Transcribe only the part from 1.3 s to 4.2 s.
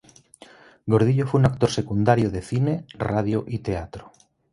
un actor secundario de cine, radio y teatro.